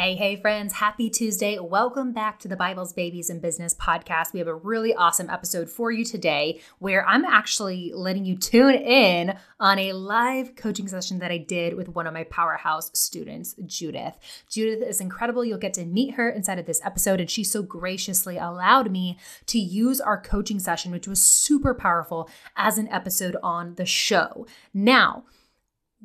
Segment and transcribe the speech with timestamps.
[0.00, 0.72] Hey, hey, friends.
[0.72, 1.58] Happy Tuesday.
[1.58, 4.32] Welcome back to the Bibles, Babies, and Business podcast.
[4.32, 8.76] We have a really awesome episode for you today where I'm actually letting you tune
[8.76, 13.54] in on a live coaching session that I did with one of my powerhouse students,
[13.66, 14.16] Judith.
[14.48, 15.44] Judith is incredible.
[15.44, 19.18] You'll get to meet her inside of this episode, and she so graciously allowed me
[19.48, 24.46] to use our coaching session, which was super powerful, as an episode on the show.
[24.72, 25.24] Now,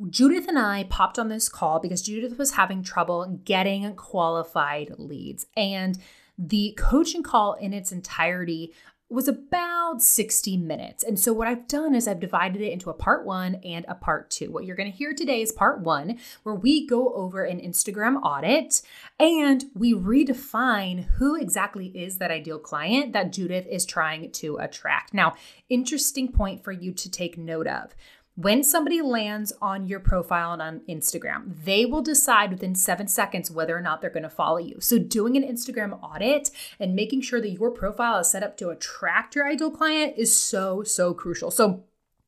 [0.09, 5.46] Judith and I popped on this call because Judith was having trouble getting qualified leads.
[5.55, 5.97] And
[6.37, 8.73] the coaching call in its entirety
[9.07, 11.04] was about 60 minutes.
[11.04, 13.93] And so, what I've done is I've divided it into a part one and a
[13.93, 14.51] part two.
[14.51, 18.20] What you're going to hear today is part one, where we go over an Instagram
[18.23, 18.82] audit
[19.20, 25.14] and we redefine who exactly is that ideal client that Judith is trying to attract.
[25.14, 25.36] Now,
[25.70, 27.96] interesting point for you to take note of.
[28.38, 33.50] When somebody lands on your profile and on Instagram, they will decide within seven seconds
[33.50, 34.81] whether or not they're going to follow you.
[34.81, 38.72] So, doing an Instagram audit and making sure that your profile is set up to
[38.72, 41.50] attract your ideal client is so, so crucial.
[41.50, 41.86] So,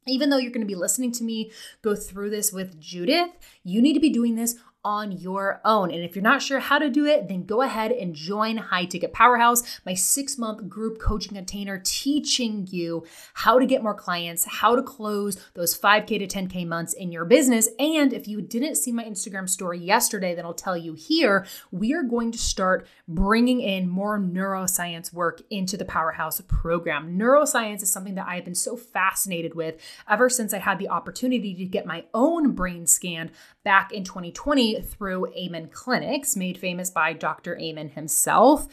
[0.08, 3.32] even though you're going to be listening to me go through this with Judith,
[3.66, 5.92] you need to be doing this on your own.
[5.92, 8.86] And if you're not sure how to do it, then go ahead and join High
[8.86, 14.46] Ticket Powerhouse, my six month group coaching container teaching you how to get more clients,
[14.46, 17.70] how to close those 5K to 10K months in your business.
[17.80, 21.94] And if you didn't see my Instagram story yesterday, then I'll tell you here, we
[21.94, 27.18] are going to start bringing in more neuroscience work into the Powerhouse program.
[27.18, 29.76] Neuroscience is something that I've been so fascinated with
[30.10, 33.32] ever since I had the opportunity to get my own brain scanned
[33.68, 37.60] back in 2020 through Amen Clinics, made famous by Dr.
[37.60, 38.66] Amen himself.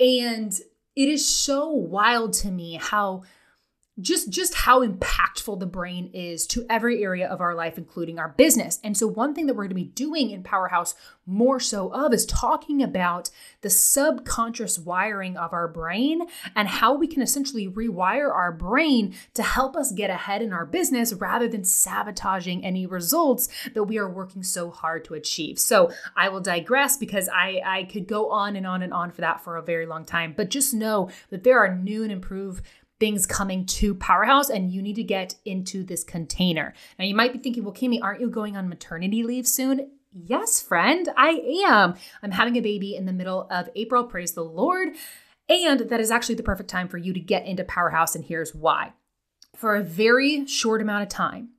[0.00, 0.50] And
[0.96, 3.24] it is so wild to me how
[4.00, 8.28] just just how impactful the brain is to every area of our life including our
[8.28, 8.78] business.
[8.84, 10.94] And so one thing that we're going to be doing in powerhouse
[11.26, 16.22] more so of is talking about the subconscious wiring of our brain
[16.56, 20.66] and how we can essentially rewire our brain to help us get ahead in our
[20.66, 25.58] business rather than sabotaging any results that we are working so hard to achieve.
[25.58, 29.20] So i will digress because i i could go on and on and on for
[29.20, 32.64] that for a very long time but just know that there are new and improved
[33.00, 36.74] things coming to Powerhouse and you need to get into this container.
[36.98, 39.90] Now, you might be thinking, well, Camie, aren't you going on maternity leave soon?
[40.12, 41.94] Yes, friend, I am.
[42.22, 44.90] I'm having a baby in the middle of April, praise the Lord.
[45.48, 48.54] And that is actually the perfect time for you to get into Powerhouse, and here's
[48.54, 48.92] why.
[49.56, 51.50] For a very short amount of time,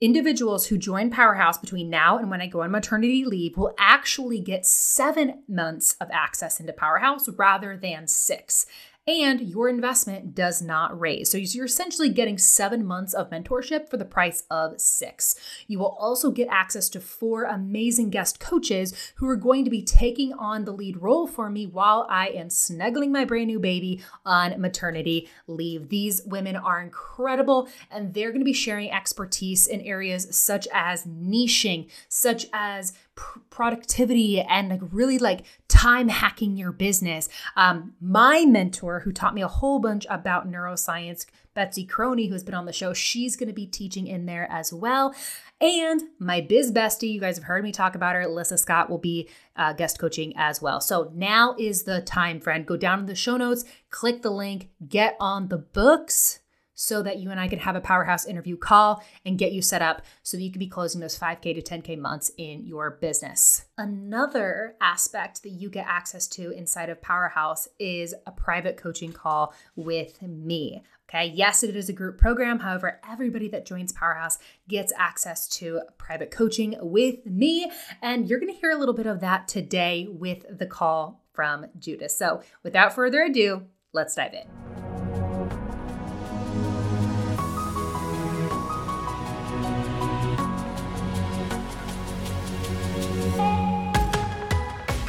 [0.00, 4.40] individuals who join Powerhouse between now and when I go on maternity leave will actually
[4.40, 8.66] get seven months of access into Powerhouse rather than six
[9.06, 11.30] and your investment does not raise.
[11.30, 15.36] So you're essentially getting seven months of mentorship for the price of six.
[15.68, 19.82] You will also get access to four amazing guest coaches who are going to be
[19.82, 24.02] taking on the lead role for me while I am snuggling my brand new baby
[24.24, 25.88] on maternity leave.
[25.88, 31.04] These women are incredible and they're going to be sharing expertise in areas such as
[31.04, 37.28] niching, such as pr- productivity and like really like time hacking your business.
[37.56, 42.54] Um, my mentor, who taught me a whole bunch about neuroscience, Betsy Crony, who's been
[42.54, 45.14] on the show, she's going to be teaching in there as well.
[45.60, 48.98] And my biz bestie, you guys have heard me talk about her, Alyssa Scott, will
[48.98, 50.82] be uh, guest coaching as well.
[50.82, 52.66] So now is the time, friend.
[52.66, 56.40] Go down to the show notes, click the link, get on the books
[56.76, 59.82] so that you and I could have a powerhouse interview call and get you set
[59.82, 63.64] up so that you can be closing those 5K to 10K months in your business.
[63.76, 69.54] Another aspect that you get access to inside of Powerhouse is a private coaching call
[69.74, 70.82] with me.
[71.08, 72.58] Okay, yes, it is a group program.
[72.58, 74.38] However, everybody that joins Powerhouse
[74.68, 77.70] gets access to private coaching with me.
[78.02, 82.10] And you're to hear a little bit of that today with the call from Judith.
[82.10, 83.62] So, without further ado,
[83.92, 84.75] let's dive in.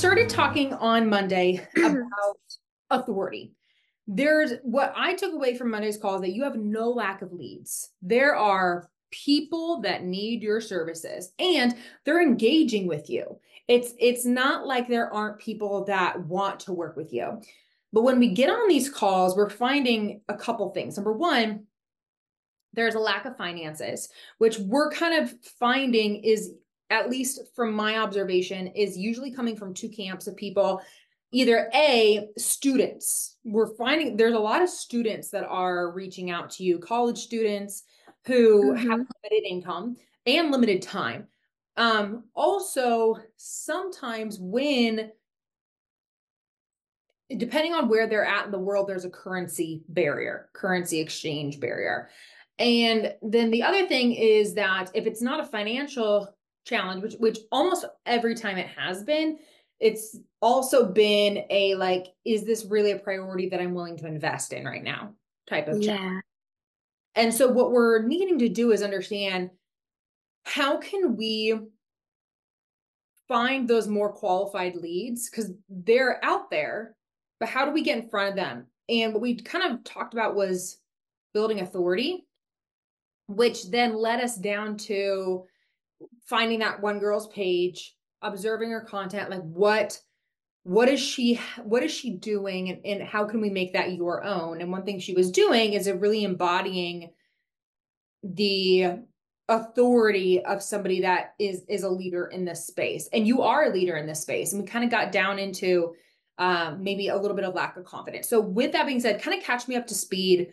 [0.00, 2.36] started talking on Monday about
[2.90, 3.52] authority
[4.12, 7.32] there's what I took away from Monday's call is that you have no lack of
[7.32, 7.90] leads.
[8.02, 13.38] There are people that need your services and they're engaging with you.
[13.68, 17.40] It's it's not like there aren't people that want to work with you.
[17.92, 20.96] But when we get on these calls, we're finding a couple things.
[20.96, 21.66] Number one,
[22.72, 24.08] there's a lack of finances,
[24.38, 26.52] which we're kind of finding is
[26.90, 30.82] at least from my observation is usually coming from two camps of people.
[31.32, 33.36] Either a students.
[33.44, 37.84] We're finding there's a lot of students that are reaching out to you college students
[38.26, 38.90] who mm-hmm.
[38.90, 39.96] have limited income
[40.26, 41.28] and limited time.
[41.76, 45.12] Um also sometimes when
[47.36, 52.10] depending on where they're at in the world there's a currency barrier currency exchange barrier.
[52.58, 56.34] And then the other thing is that if it's not a financial
[56.64, 59.38] challenge which which almost every time it has been
[59.80, 64.52] it's also been a like is this really a priority that i'm willing to invest
[64.52, 65.12] in right now
[65.48, 66.20] type of yeah.
[67.16, 69.50] And so what we're needing to do is understand
[70.44, 71.58] how can we
[73.28, 76.96] find those more qualified leads because they're out there
[77.38, 78.66] but how do we get in front of them?
[78.88, 80.78] And what we kind of talked about was
[81.32, 82.26] building authority
[83.28, 85.44] which then led us down to
[86.26, 89.98] finding that one girl's page observing her content like what
[90.62, 94.22] what is she what is she doing and, and how can we make that your
[94.22, 94.60] own?
[94.60, 97.10] And one thing she was doing is really embodying
[98.22, 98.98] the
[99.48, 103.08] authority of somebody that is is a leader in this space.
[103.12, 104.52] And you are a leader in this space.
[104.52, 105.94] And we kind of got down into
[106.38, 108.28] um, maybe a little bit of lack of confidence.
[108.28, 110.52] So with that being said kind of catch me up to speed.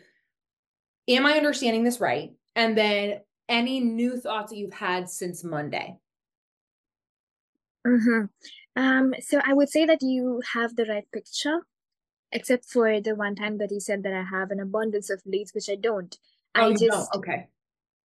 [1.10, 2.34] Am i understanding this right?
[2.56, 5.98] And then any new thoughts that you've had since monday
[7.88, 8.82] Mm-hmm.
[8.82, 11.62] Um, so I would say that you have the right picture,
[12.32, 15.54] except for the one time that you said that I have an abundance of leads,
[15.54, 16.16] which I don't.
[16.56, 17.16] Oh, I just don't.
[17.16, 17.48] okay.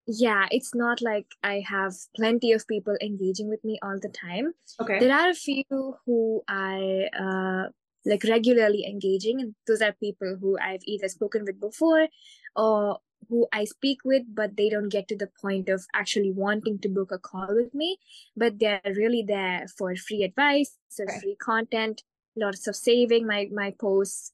[0.06, 4.54] Yeah, it's not like I have plenty of people engaging with me all the time.
[4.80, 4.98] Okay.
[4.98, 5.64] There are a few
[6.06, 7.68] who I uh
[8.06, 12.08] like regularly engaging, and those are people who I've either spoken with before
[12.56, 16.78] or who I speak with, but they don't get to the point of actually wanting
[16.80, 17.98] to book a call with me.
[18.36, 21.20] But they're really there for free advice, so right.
[21.20, 22.02] free content,
[22.36, 24.32] lots of saving my my posts,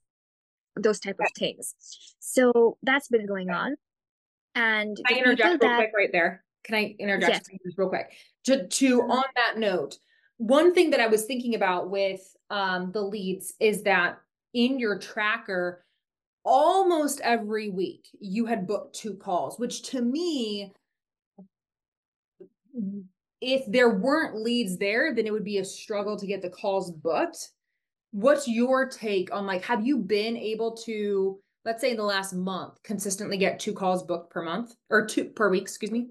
[0.76, 1.74] those type of things.
[2.18, 3.76] So that's been going on.
[4.54, 6.44] And I interject real that, quick right there?
[6.64, 7.74] Can I interject yes.
[7.76, 8.12] real quick?
[8.44, 9.10] To to mm-hmm.
[9.10, 9.98] on that note,
[10.38, 14.18] one thing that I was thinking about with um, the leads is that
[14.52, 15.84] in your tracker
[16.44, 20.72] almost every week you had booked two calls, which to me,
[23.40, 26.90] if there weren't leads there, then it would be a struggle to get the calls
[26.90, 27.50] booked.
[28.12, 32.32] What's your take on like, have you been able to, let's say in the last
[32.32, 36.08] month, consistently get two calls booked per month or two per week, excuse me?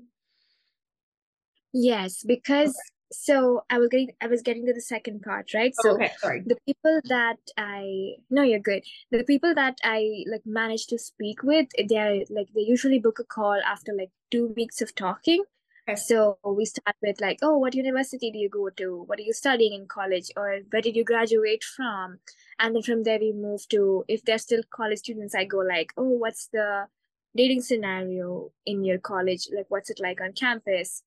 [1.74, 2.78] Yes, because
[3.14, 5.74] so I was getting I was getting to the second part, right?
[5.80, 6.44] Oh, so okay, sorry.
[6.46, 8.84] the people that I no, you're good.
[9.12, 13.24] The people that I like managed to speak with, they're like they usually book a
[13.24, 15.44] call after like two weeks of talking.
[15.88, 15.98] Okay.
[15.98, 19.04] So we start with like, oh, what university do you go to?
[19.06, 20.32] What are you studying in college?
[20.38, 22.20] Or where did you graduate from?
[22.58, 25.94] And then from there we move to if they're still college students, I go like,
[25.98, 26.88] oh, what's the
[27.36, 29.50] dating scenario in your college?
[29.54, 31.04] Like what's it like on campus?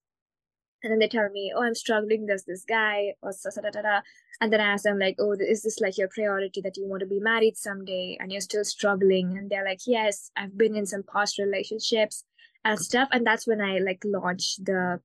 [0.86, 2.26] And then they tell me oh i'm struggling.
[2.26, 4.00] There's this guy or so, so, da, da, da.
[4.40, 7.00] and then i ask them like oh is this like your priority that you want
[7.00, 9.36] to be married someday and you're still struggling?
[9.36, 12.24] And they're like yes i've been in some past relationships
[12.64, 13.08] and stuff.
[13.10, 15.00] And that's when i like launch the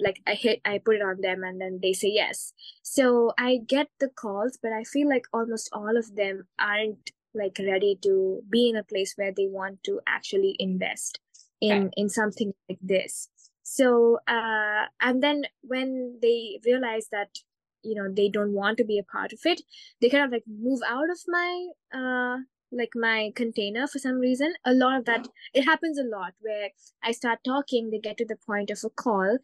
[0.00, 2.52] like i hit i put it on them and then they say yes.
[2.82, 7.60] So i get the calls but i feel like almost all of them aren't like
[7.60, 11.20] ready to be in a place where they want to actually invest
[11.60, 11.90] in okay.
[11.96, 13.28] in something like this
[13.62, 17.38] so uh, and then when they realize that
[17.82, 19.62] you know they don't want to be a part of it
[20.00, 22.36] they kind of like move out of my uh
[22.72, 24.54] like my container for some reason.
[24.64, 26.68] A lot of that it happens a lot where
[27.02, 29.38] i start talking they get to the point of a call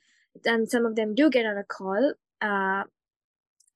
[0.45, 2.85] and some of them do get on a call uh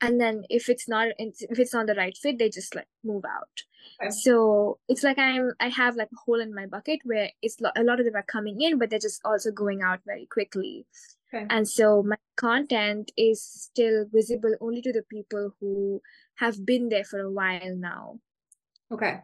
[0.01, 3.25] and then if it's not if it's not the right fit they just like move
[3.25, 3.63] out
[4.01, 4.11] okay.
[4.11, 7.83] so it's like i'm i have like a hole in my bucket where it's a
[7.83, 10.87] lot of them are coming in but they're just also going out very quickly
[11.33, 11.47] okay.
[11.51, 16.01] and so my content is still visible only to the people who
[16.37, 18.19] have been there for a while now
[18.91, 19.21] okay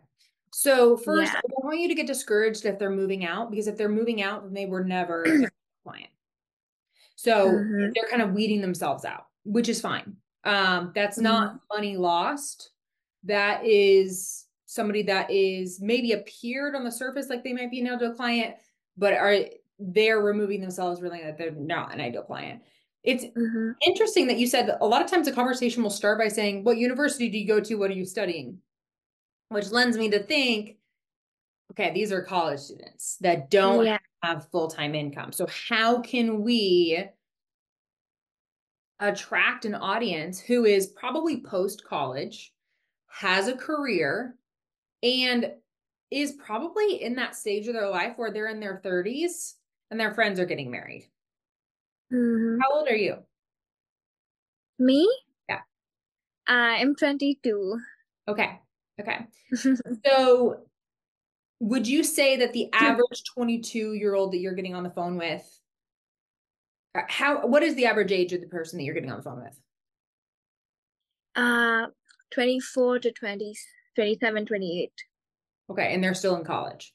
[0.52, 1.38] so first yeah.
[1.38, 4.22] i don't want you to get discouraged if they're moving out because if they're moving
[4.22, 5.50] out then they were never a
[5.82, 6.10] client
[7.16, 7.90] so mm-hmm.
[7.94, 10.16] they're kind of weeding themselves out which is fine
[10.46, 11.76] um, that's not mm-hmm.
[11.76, 12.70] money lost.
[13.24, 17.88] That is somebody that is maybe appeared on the surface like they might be an
[17.88, 18.54] ideal client,
[18.96, 19.40] but are
[19.78, 22.62] they're removing themselves really that they're not an ideal client.
[23.02, 23.72] It's mm-hmm.
[23.86, 26.64] interesting that you said that a lot of times a conversation will start by saying,
[26.64, 27.74] What university do you go to?
[27.74, 28.58] What are you studying?
[29.48, 30.76] Which lends me to think,
[31.72, 33.98] okay, these are college students that don't yeah.
[34.22, 35.32] have full time income.
[35.32, 37.08] So, how can we
[39.00, 42.52] attract an audience who is probably post college,
[43.08, 44.36] has a career,
[45.02, 45.52] and
[46.10, 49.54] is probably in that stage of their life where they're in their 30s
[49.90, 51.08] and their friends are getting married.
[52.12, 52.60] Mm-hmm.
[52.60, 53.16] How old are you?
[54.78, 55.08] Me?
[55.48, 55.60] Yeah.
[56.46, 57.78] I'm 22.
[58.28, 58.60] Okay.
[59.00, 59.26] Okay.
[60.04, 60.60] so
[61.60, 65.16] would you say that the average 22 year old that you're getting on the phone
[65.16, 65.55] with
[67.08, 69.42] how what is the average age of the person that you're getting on the phone
[69.42, 69.58] with
[71.36, 71.86] uh
[72.32, 73.54] 24 to 20
[73.94, 74.92] 27 28
[75.70, 76.92] okay and they're still in college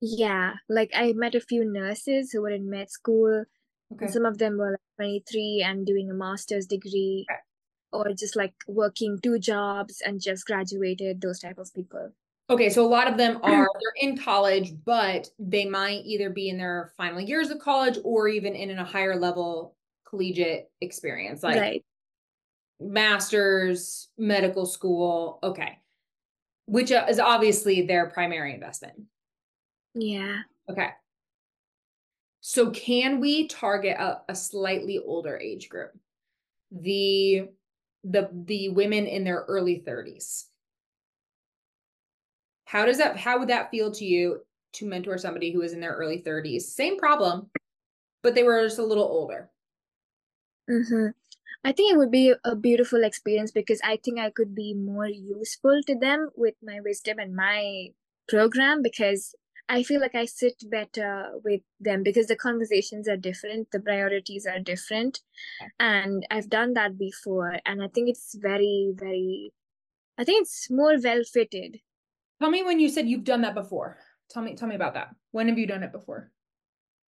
[0.00, 3.44] yeah like i met a few nurses who were in med school
[3.92, 4.06] okay.
[4.06, 7.40] some of them were like 23 and doing a master's degree okay.
[7.92, 12.12] or just like working two jobs and just graduated those type of people
[12.48, 16.48] Okay, so a lot of them are they're in college, but they might either be
[16.48, 19.76] in their final years of college or even in a higher level
[20.08, 21.84] collegiate experience, like right.
[22.80, 25.38] masters, medical school.
[25.42, 25.78] Okay,
[26.66, 28.94] which uh, is obviously their primary investment.
[29.94, 30.38] Yeah.
[30.70, 30.90] Okay.
[32.40, 35.90] So can we target a, a slightly older age group?
[36.70, 37.48] The
[38.04, 40.44] the the women in their early 30s
[42.66, 44.42] how does that how would that feel to you
[44.74, 46.62] to mentor somebody who is in their early 30s?
[46.62, 47.48] Same problem,
[48.22, 49.50] but they were just a little older.
[50.68, 51.08] Mm-hmm.
[51.64, 55.06] I think it would be a beautiful experience because I think I could be more
[55.06, 57.88] useful to them with my wisdom and my
[58.28, 59.34] program because
[59.68, 64.46] I feel like I sit better with them because the conversations are different, the priorities
[64.46, 65.20] are different.
[65.80, 67.58] And I've done that before.
[67.64, 69.52] And I think it's very, very,
[70.18, 71.80] I think it's more well fitted
[72.40, 73.98] Tell me when you said you've done that before.
[74.30, 75.14] Tell me tell me about that.
[75.30, 76.30] When have you done it before?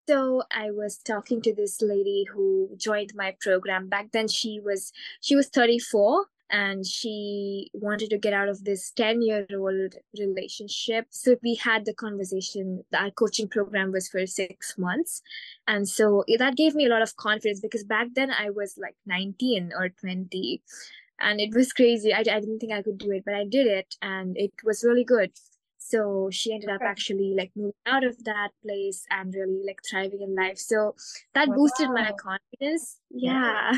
[0.08, 3.88] So I was talking to this lady who joined my program.
[3.88, 8.90] Back then she was she was 34 and she wanted to get out of this
[8.92, 14.78] 10 year old relationship so we had the conversation our coaching program was for six
[14.78, 15.20] months
[15.66, 18.96] and so that gave me a lot of confidence because back then i was like
[19.06, 20.62] 19 or 20
[21.20, 22.12] and it was crazy.
[22.12, 24.84] I, I didn't think i could do it but i did it and it was
[24.84, 25.32] really good.
[25.78, 30.20] So she ended up actually like moving out of that place and really like thriving
[30.20, 30.58] in life.
[30.58, 30.94] So
[31.34, 31.54] that wow.
[31.54, 32.98] boosted my confidence.
[33.10, 33.72] Yeah.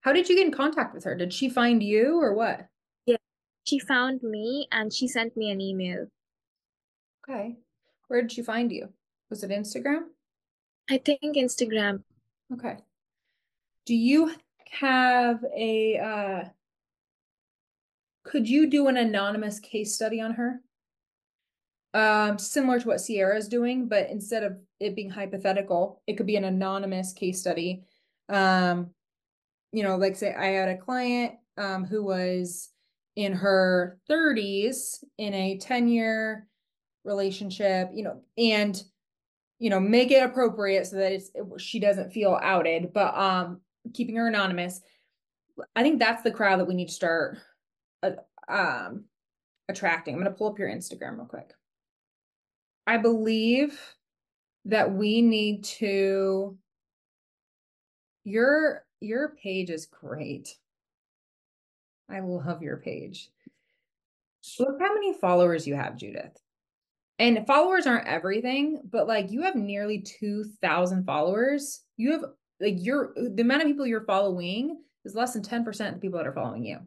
[0.00, 1.14] How did you get in contact with her?
[1.14, 2.68] Did she find you or what?
[3.04, 3.16] Yeah.
[3.64, 6.06] She found me and she sent me an email.
[7.28, 7.56] Okay.
[8.08, 8.88] Where did she find you?
[9.28, 10.04] Was it instagram?
[10.88, 12.04] I think instagram.
[12.52, 12.76] Okay.
[13.84, 14.34] Do you
[14.70, 16.48] have a uh
[18.24, 20.60] could you do an anonymous case study on her?
[21.92, 26.26] Um, similar to what Sierra is doing, but instead of it being hypothetical, it could
[26.26, 27.84] be an anonymous case study.
[28.28, 28.90] Um,
[29.70, 32.70] you know, like say I had a client um who was
[33.14, 36.48] in her 30s in a 10 year
[37.04, 38.82] relationship, you know, and
[39.60, 43.60] you know, make it appropriate so that it's she doesn't feel outed, but um
[43.92, 44.80] keeping her anonymous.
[45.76, 47.38] I think that's the crowd that we need to start
[48.04, 49.04] uh, um
[49.68, 50.14] attracting.
[50.14, 51.50] I'm going to pull up your Instagram real quick.
[52.86, 53.80] I believe
[54.66, 56.56] that we need to
[58.24, 60.56] your your page is great.
[62.10, 63.30] I love your page.
[64.58, 66.38] Look how many followers you have, Judith.
[67.18, 71.82] And followers aren't everything, but like you have nearly 2,000 followers.
[71.96, 72.24] You have
[72.60, 76.18] like your the amount of people you're following is less than 10% of the people
[76.18, 76.78] that are following you.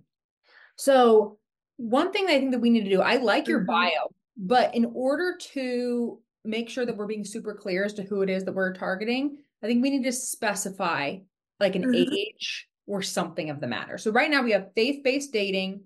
[0.77, 1.37] So,
[1.77, 3.67] one thing I think that we need to do, I like your mm-hmm.
[3.67, 8.21] bio, but in order to make sure that we're being super clear as to who
[8.21, 11.17] it is that we're targeting, I think we need to specify
[11.59, 12.13] like an mm-hmm.
[12.13, 13.97] age or something of the matter.
[13.97, 15.81] So right now we have faith-based dating,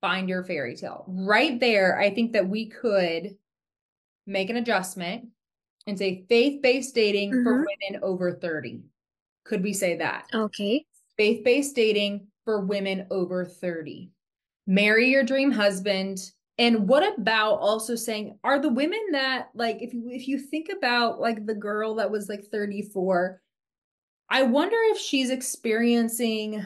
[0.00, 1.04] find your fairy tale.
[1.08, 3.36] Right there, I think that we could
[4.26, 5.28] make an adjustment
[5.86, 7.44] and say faith-based dating mm-hmm.
[7.44, 8.82] for women over 30.
[9.44, 10.26] Could we say that?
[10.34, 10.84] Okay.
[11.16, 14.10] Faith-based dating for women over 30.
[14.66, 16.18] Marry your dream husband.
[16.56, 20.70] And what about also saying are the women that like if you if you think
[20.74, 23.38] about like the girl that was like 34
[24.30, 26.64] I wonder if she's experiencing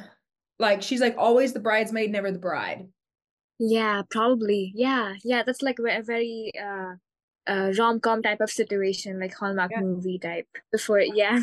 [0.61, 2.87] like she's like always the bridesmaid, never the bride.
[3.59, 4.71] Yeah, probably.
[4.77, 5.43] Yeah, yeah.
[5.43, 6.95] That's like a very uh,
[7.49, 9.81] uh rom com type of situation, like Hallmark yeah.
[9.81, 10.47] movie type.
[10.71, 11.41] Before, yeah.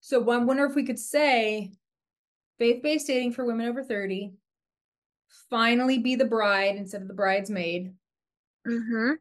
[0.00, 1.72] So I wonder if we could say
[2.58, 4.32] faith based dating for women over thirty.
[5.50, 7.92] Finally, be the bride instead of the bridesmaid.
[8.66, 9.12] Mm-hmm.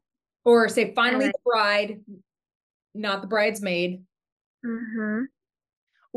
[0.46, 2.00] Or say finally the bride,
[2.94, 4.04] not the bridesmaid.
[4.66, 5.24] Mm-hmm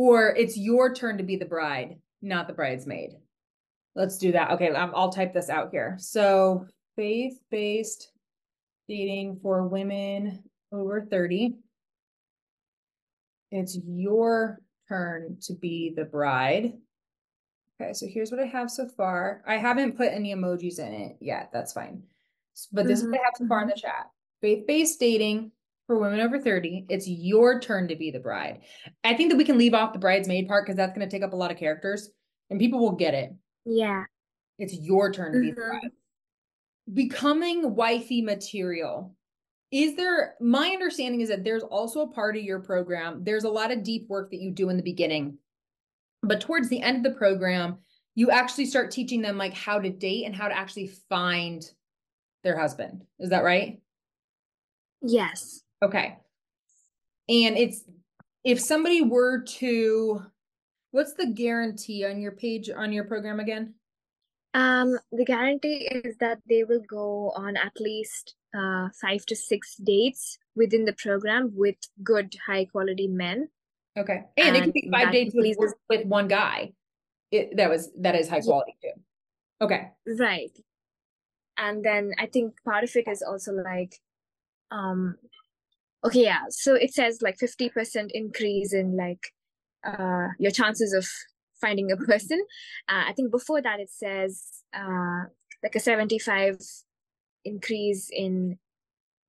[0.00, 3.11] or it's your turn to be the bride, not the bridesmaid.
[3.95, 4.53] Let's do that.
[4.53, 5.97] Okay, I'll type this out here.
[5.99, 8.11] So, faith based
[8.89, 10.42] dating for women
[10.73, 11.55] over 30.
[13.51, 16.73] It's your turn to be the bride.
[17.81, 19.43] Okay, so here's what I have so far.
[19.47, 21.51] I haven't put any emojis in it yet.
[21.53, 22.03] That's fine.
[22.73, 23.09] But this mm-hmm.
[23.09, 24.11] is what I have so far in the chat.
[24.40, 25.53] Faith based dating
[25.87, 28.61] for women over 30, it's your turn to be the bride.
[29.03, 31.25] I think that we can leave off the bridesmaid part because that's going to take
[31.25, 32.11] up a lot of characters
[32.49, 33.35] and people will get it.
[33.64, 34.05] Yeah.
[34.59, 35.47] It's your turn to mm-hmm.
[35.49, 35.71] be the mm-hmm.
[35.71, 35.90] bride.
[36.95, 39.16] Becoming wifey material.
[39.73, 43.51] Is there, my understanding is that there's also a part of your program, there's a
[43.51, 45.38] lot of deep work that you do in the beginning.
[46.22, 47.78] But towards the end of the program,
[48.14, 51.62] you actually start teaching them like how to date and how to actually find
[52.44, 53.04] their husband.
[53.18, 53.80] Is that right?
[55.02, 55.62] Yes.
[55.83, 56.18] Okay.
[57.28, 57.85] And it's
[58.44, 60.22] if somebody were to
[60.90, 63.74] what's the guarantee on your page on your program again?
[64.52, 69.76] Um, the guarantee is that they will go on at least uh, five to six
[69.76, 73.48] dates within the program with good, high quality men.
[73.98, 76.72] Okay, and, and it could be five dates with, with one guy.
[77.31, 78.92] It, that was that is high quality too.
[79.61, 80.57] Okay, right.
[81.59, 83.94] And then I think part of it is also like,
[84.70, 85.16] um,
[86.05, 89.33] okay yeah so it says like 50% increase in like
[89.85, 91.07] uh your chances of
[91.61, 92.40] finding a person
[92.88, 95.24] uh, i think before that it says uh
[95.62, 96.59] like a 75
[97.44, 98.59] increase in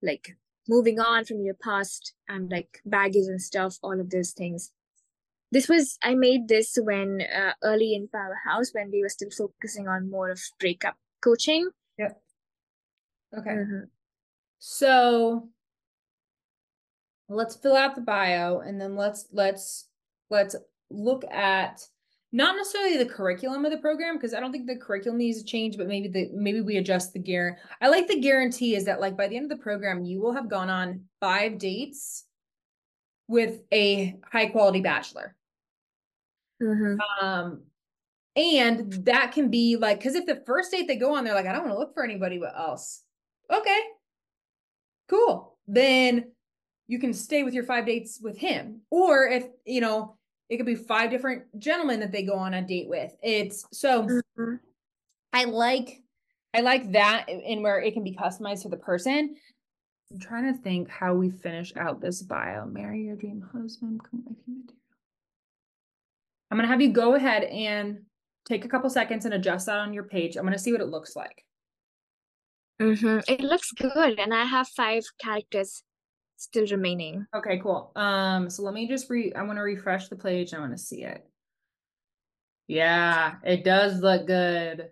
[0.02, 0.38] like
[0.72, 4.72] moving on from your past and like baggage and stuff all of those things.
[5.52, 9.88] This was i made this when uh, early in powerhouse when we were still focusing
[9.88, 11.70] on more of breakup coaching.
[12.00, 12.22] Yep.
[13.38, 13.50] Okay.
[13.50, 13.84] Mm-hmm.
[14.60, 15.50] so
[17.30, 19.88] let's fill out the bio and then let's let's
[20.30, 20.56] let's
[20.90, 21.88] look at
[22.32, 25.46] not necessarily the curriculum of the program because I don't think the curriculum needs to
[25.46, 27.58] change, but maybe the maybe we adjust the gear.
[27.82, 30.34] I like the guarantee is that like by the end of the program, you will
[30.34, 32.26] have gone on five dates
[33.28, 35.36] with a high quality bachelor.
[36.62, 37.26] Mm-hmm.
[37.26, 37.64] Um,
[38.36, 41.48] and that can be like because if the first date they go on, they're like,
[41.48, 43.04] I don't want to look for anybody else.
[43.52, 43.80] Okay,
[45.10, 45.58] cool.
[45.68, 46.32] Then
[46.88, 48.82] you can stay with your five dates with him.
[48.90, 50.18] Or if, you know,
[50.52, 53.16] it could be five different gentlemen that they go on a date with.
[53.24, 54.56] It's so mm-hmm.
[55.32, 56.04] I like
[56.54, 59.38] I like that in where it can be customized for the person.
[60.12, 62.66] I'm trying to think how we finish out this bio.
[62.66, 64.02] Marry your dream husband,
[66.52, 68.02] I'm going to have you go ahead and
[68.46, 70.36] take a couple seconds and adjust that on your page.
[70.36, 71.46] I'm going to see what it looks like.
[72.82, 73.20] Mm-hmm.
[73.32, 74.20] It looks good.
[74.20, 75.84] And I have five characters
[76.42, 77.26] still remaining.
[77.36, 77.92] Okay, cool.
[77.96, 80.54] Um, so let me just re I want to refresh the page.
[80.54, 81.26] I want to see it.
[82.68, 84.90] Yeah, it does look good.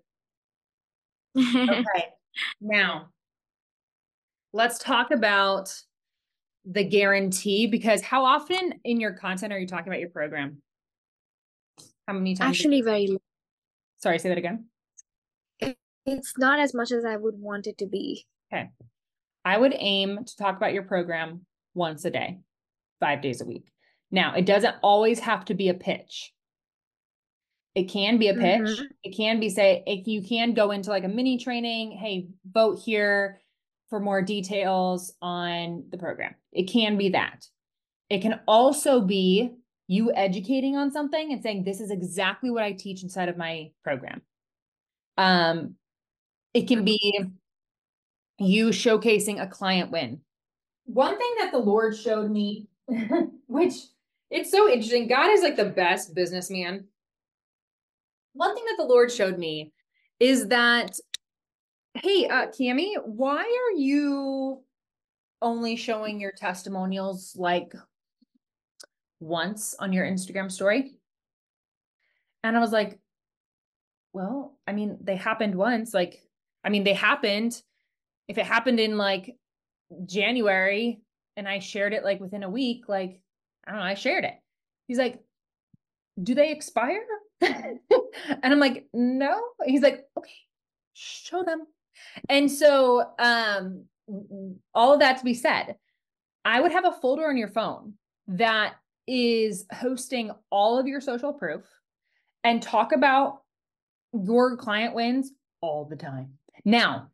[1.37, 2.05] Okay.
[2.61, 3.09] now,
[4.53, 5.73] let's talk about
[6.65, 10.61] the guarantee because how often in your content are you talking about your program?
[12.07, 12.57] How many times?
[12.57, 13.17] Actually, very.
[13.97, 14.65] Sorry, say that again.
[16.05, 18.25] It's not as much as I would want it to be.
[18.51, 18.69] Okay.
[19.45, 22.39] I would aim to talk about your program once a day,
[22.99, 23.71] five days a week.
[24.11, 26.33] Now, it doesn't always have to be a pitch.
[27.75, 28.61] It can be a pitch.
[28.61, 28.85] Mm-hmm.
[29.03, 32.79] It can be say if you can go into like a mini training, hey, vote
[32.83, 33.39] here
[33.89, 36.35] for more details on the program.
[36.51, 37.45] It can be that.
[38.09, 39.51] It can also be
[39.87, 43.71] you educating on something and saying this is exactly what I teach inside of my
[43.83, 44.21] program.
[45.17, 45.75] Um
[46.53, 47.23] it can be
[48.39, 50.21] you showcasing a client win.
[50.85, 52.67] One thing that the Lord showed me
[53.47, 53.73] which
[54.31, 55.07] it's so interesting.
[55.07, 56.85] God is like the best businessman
[58.33, 59.73] one thing that the Lord showed me
[60.19, 60.97] is that,
[61.93, 64.63] hey, uh, Camie, why are you
[65.41, 67.73] only showing your testimonials like
[69.19, 70.99] once on your Instagram story?
[72.43, 72.99] And I was like,
[74.13, 75.93] well, I mean, they happened once.
[75.93, 76.21] Like,
[76.63, 77.61] I mean, they happened.
[78.29, 79.35] If it happened in like
[80.05, 81.01] January
[81.35, 83.19] and I shared it like within a week, like,
[83.67, 84.35] I don't know, I shared it.
[84.87, 85.19] He's like,
[86.21, 87.01] do they expire?
[87.41, 87.79] and
[88.41, 89.41] I'm like, no.
[89.65, 90.29] He's like, okay,
[90.93, 91.65] show them.
[92.29, 93.85] And so, um,
[94.73, 95.75] all of that to be said,
[96.45, 97.93] I would have a folder on your phone
[98.27, 98.75] that
[99.07, 101.63] is hosting all of your social proof
[102.43, 103.41] and talk about
[104.13, 106.33] your client wins all the time.
[106.63, 107.09] Now,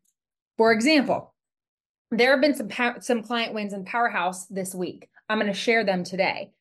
[0.57, 1.33] for example,
[2.11, 2.69] there have been some
[3.01, 5.09] some client wins in Powerhouse this week.
[5.27, 6.51] I'm going to share them today.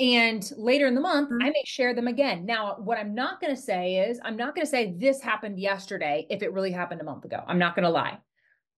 [0.00, 1.42] And later in the month, mm-hmm.
[1.42, 2.44] I may share them again.
[2.44, 5.60] Now, what I'm not going to say is, I'm not going to say this happened
[5.60, 7.42] yesterday if it really happened a month ago.
[7.46, 8.18] I'm not going to lie.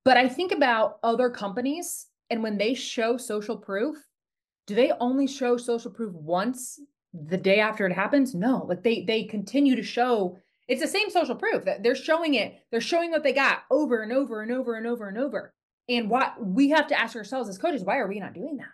[0.05, 3.97] But I think about other companies and when they show social proof,
[4.67, 6.81] do they only show social proof once
[7.15, 8.35] the day after it happens?
[8.35, 12.35] No, like they they continue to show it's the same social proof that they're showing
[12.35, 15.55] it, they're showing what they got over and over and over and over and over.
[15.89, 18.67] And what we have to ask ourselves as coaches, why are we not doing that?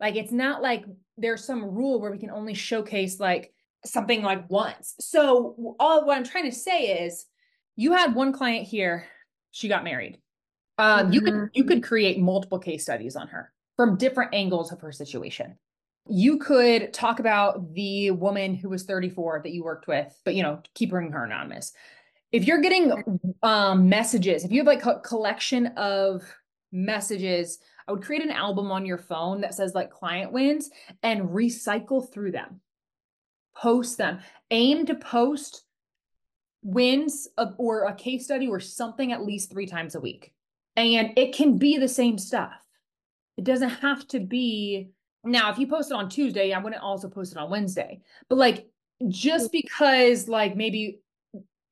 [0.00, 0.84] Like it's not like
[1.18, 3.52] there's some rule where we can only showcase like
[3.84, 4.94] something like once.
[5.00, 7.26] So all what I'm trying to say is
[7.76, 9.06] you had one client here,
[9.50, 10.18] she got married.
[10.78, 11.12] Um, mm-hmm.
[11.12, 11.46] you could mm-hmm.
[11.52, 15.56] you could create multiple case studies on her from different angles of her situation.
[16.10, 20.42] You could talk about the woman who was 34 that you worked with, but you
[20.42, 21.72] know, keeping her anonymous.
[22.32, 22.92] If you're getting
[23.42, 26.22] um, messages, if you have like a collection of
[26.72, 27.58] messages
[27.90, 30.70] I would create an album on your phone that says like client wins
[31.02, 32.60] and recycle through them.
[33.56, 34.20] Post them.
[34.52, 35.64] Aim to post
[36.62, 40.32] wins of, or a case study or something at least three times a week.
[40.76, 42.64] And it can be the same stuff.
[43.36, 44.90] It doesn't have to be.
[45.24, 48.00] Now, if you post it on Tuesday, I wouldn't also post it on Wednesday.
[48.28, 48.68] But like,
[49.08, 51.00] just because like maybe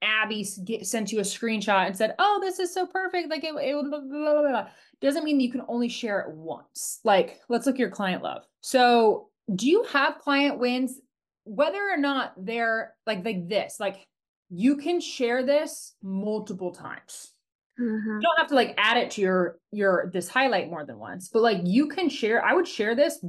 [0.03, 3.55] Abby get, sent you a screenshot and said, "Oh, this is so perfect," like it,
[3.55, 4.69] it blah, blah, blah,
[5.01, 7.01] doesn't mean you can only share it once.
[7.05, 8.45] Like, let's look at your client love.
[8.61, 11.01] So, do you have client wins,
[11.45, 13.79] whether or not they're like like this?
[13.81, 14.07] Like,
[14.51, 17.33] you can share this multiple times.
[17.81, 18.17] Mm-hmm.
[18.17, 21.29] You don't have to like add it to your your this highlight more than once,
[21.29, 22.45] but like you can share.
[22.45, 23.25] I would share this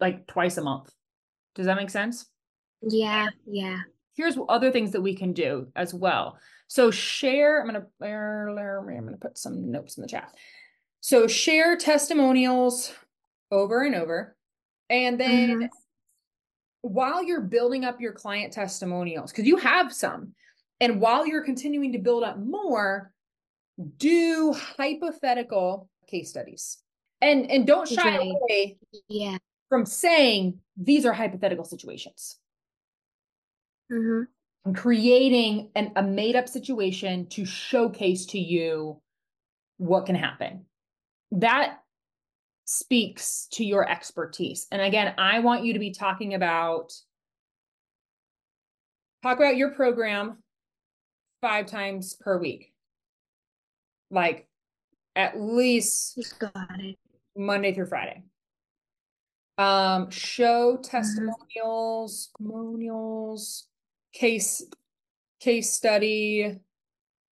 [0.00, 0.90] like twice a month.
[1.54, 2.26] Does that make sense?
[2.82, 3.78] Yeah, yeah
[4.14, 6.38] here's other things that we can do as well.
[6.68, 10.34] So share, I'm gonna I'm gonna put some notes in the chat.
[11.00, 12.92] So share testimonials
[13.50, 14.36] over and over.
[14.88, 15.66] And then mm-hmm.
[16.82, 20.34] while you're building up your client testimonials, because you have some,
[20.80, 23.12] and while you're continuing to build up more,
[23.96, 26.78] do hypothetical case studies.
[27.20, 29.38] And and don't shy away yeah.
[29.68, 32.38] from saying these are hypothetical situations
[33.92, 34.22] mm-hmm.
[34.64, 39.00] and creating an, a made up situation to showcase to you
[39.76, 40.64] what can happen.
[41.32, 41.78] That
[42.64, 44.66] speaks to your expertise.
[44.70, 46.92] And again, I want you to be talking about
[49.22, 50.38] talk about your program
[51.40, 52.71] five times per week.
[54.12, 54.46] Like
[55.16, 56.98] at least Got it.
[57.36, 58.22] Monday through Friday.
[59.58, 63.66] Um, show testimonials, testimonials,
[64.12, 64.62] case
[65.40, 66.58] case study,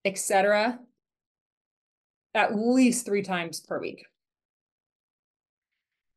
[0.05, 0.79] etc.
[2.33, 4.05] At least three times per week.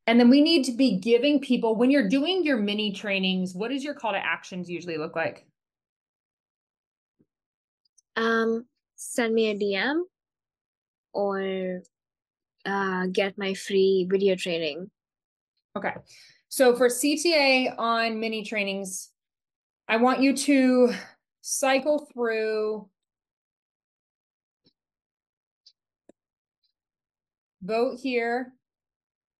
[0.05, 3.71] And then we need to be giving people when you're doing your mini trainings, what
[3.71, 5.45] does your call to actions usually look like?
[8.15, 10.01] Um, send me a DM
[11.13, 11.83] or
[12.65, 14.89] uh, get my free video training.
[15.75, 15.93] Okay.
[16.49, 19.09] So for CTA on mini trainings,
[19.87, 20.93] I want you to
[21.41, 22.87] cycle through
[27.61, 28.53] vote here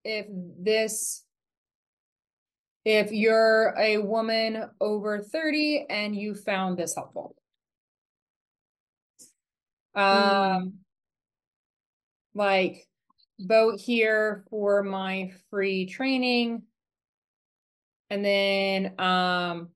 [0.03, 1.23] if this
[2.85, 7.35] if you're a woman over 30 and you found this helpful.
[9.95, 10.71] Um mm.
[12.33, 12.87] Like
[13.39, 16.63] vote here for my free training.
[18.09, 19.69] And then um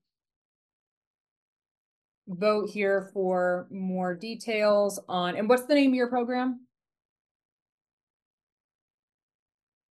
[2.28, 6.66] vote here for more details on and what's the name of your program?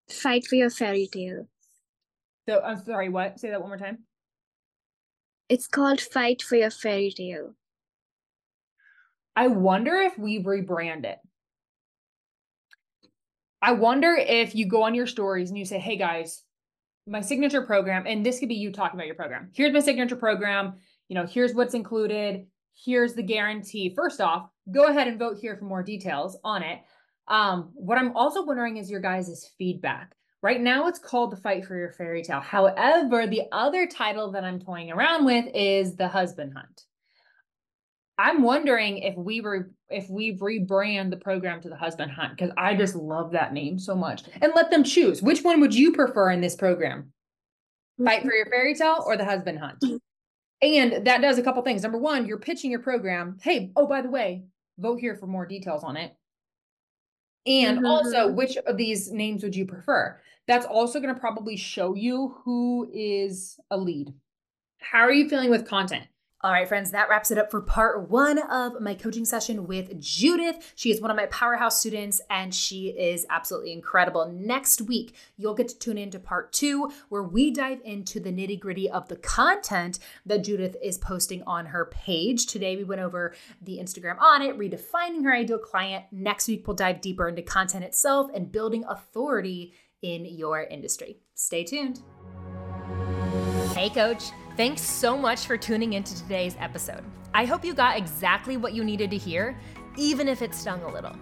[0.09, 1.47] Fight for your fairy tale.
[2.47, 3.39] So I'm sorry, what?
[3.39, 3.99] Say that one more time.
[5.49, 7.55] It's called Fight for Your Fairy Tale.
[9.35, 11.19] I wonder if we rebrand it.
[13.61, 16.43] I wonder if you go on your stories and you say, hey guys,
[17.07, 19.49] my signature program, and this could be you talking about your program.
[19.53, 20.75] Here's my signature program.
[21.07, 22.47] You know, here's what's included.
[22.75, 23.93] Here's the guarantee.
[23.95, 26.79] First off, go ahead and vote here for more details on it.
[27.27, 30.13] Um, what I'm also wondering is your guys' feedback.
[30.43, 32.41] Right now, it's called The Fight for Your Fairy Tale.
[32.41, 36.83] However, the other title that I'm toying around with is The Husband Hunt.
[38.17, 42.51] I'm wondering if we were if we rebrand the program to the husband hunt because
[42.57, 45.21] I just love that name so much and let them choose.
[45.21, 47.13] Which one would you prefer in this program?
[48.03, 49.83] Fight for your fairy tale or the husband hunt?
[50.61, 51.83] And that does a couple things.
[51.83, 53.37] Number one you're pitching your program.
[53.41, 54.45] Hey oh by the way
[54.79, 56.15] vote here for more details on it.
[57.45, 57.85] And mm-hmm.
[57.85, 60.19] also which of these names would you prefer?
[60.47, 64.13] That's also going to probably show you who is a lead.
[64.79, 66.05] How are you feeling with content
[66.41, 69.99] all right, friends, that wraps it up for part one of my coaching session with
[69.99, 70.71] Judith.
[70.75, 74.31] She is one of my powerhouse students and she is absolutely incredible.
[74.31, 78.29] Next week, you'll get to tune in to part two, where we dive into the
[78.31, 79.97] nitty gritty of the content
[80.27, 82.45] that Judith is posting on her page.
[82.45, 86.05] Today, we went over the Instagram audit, redefining her ideal client.
[86.11, 89.73] Next week, we'll dive deeper into content itself and building authority
[90.03, 91.17] in your industry.
[91.33, 92.01] Stay tuned.
[93.73, 94.25] Hey, coach.
[94.57, 97.03] Thanks so much for tuning into today's episode.
[97.31, 99.55] I hope you got exactly what you needed to hear,
[99.97, 101.15] even if it stung a little.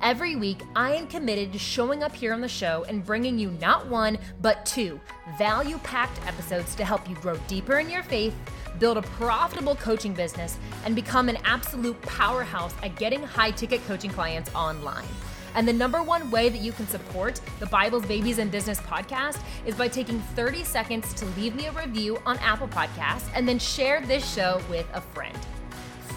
[0.00, 3.50] Every week, I am committed to showing up here on the show and bringing you
[3.60, 5.00] not one, but two
[5.36, 8.36] value packed episodes to help you grow deeper in your faith,
[8.78, 14.12] build a profitable coaching business, and become an absolute powerhouse at getting high ticket coaching
[14.12, 15.08] clients online.
[15.54, 19.40] And the number one way that you can support the Bibles, Babies, and Business podcast
[19.66, 23.58] is by taking 30 seconds to leave me a review on Apple Podcasts and then
[23.58, 25.38] share this show with a friend.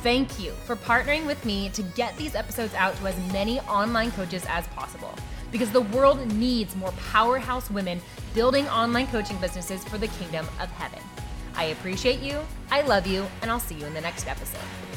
[0.03, 4.11] Thank you for partnering with me to get these episodes out to as many online
[4.11, 5.13] coaches as possible
[5.51, 8.01] because the world needs more powerhouse women
[8.33, 10.99] building online coaching businesses for the kingdom of heaven.
[11.55, 12.39] I appreciate you,
[12.71, 14.90] I love you, and I'll see you in the next episode.